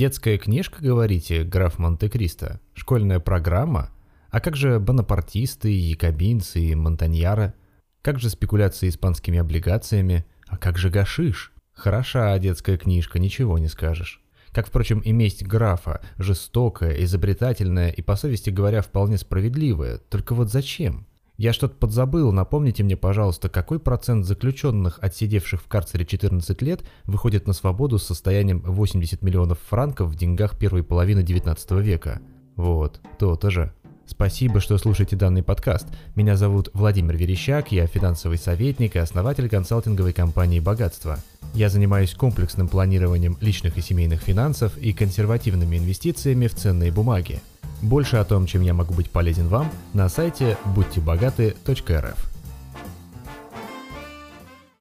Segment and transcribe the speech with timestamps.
[0.00, 2.58] Детская книжка, говорите, граф Монте-Кристо?
[2.72, 3.90] Школьная программа?
[4.30, 7.52] А как же бонапартисты, якобинцы и монтаньяры?
[8.00, 10.24] Как же спекуляции испанскими облигациями?
[10.46, 11.52] А как же гашиш?
[11.74, 14.22] Хороша детская книжка, ничего не скажешь.
[14.52, 19.98] Как, впрочем, и месть графа, жестокая, изобретательная и, по совести говоря, вполне справедливая.
[19.98, 21.06] Только вот зачем?
[21.40, 27.46] Я что-то подзабыл, напомните мне, пожалуйста, какой процент заключенных, отсидевших в карцере 14 лет, выходит
[27.46, 32.20] на свободу с состоянием 80 миллионов франков в деньгах первой половины 19 века?
[32.56, 33.72] Вот, то-то же.
[34.04, 35.86] Спасибо, что слушаете данный подкаст.
[36.14, 41.18] Меня зовут Владимир Верещак, я финансовый советник и основатель консалтинговой компании «Богатство».
[41.54, 47.40] Я занимаюсь комплексным планированием личных и семейных финансов и консервативными инвестициями в ценные бумаги.
[47.82, 52.29] Больше о том, чем я могу быть полезен вам, на сайте будьтебогаты.рф.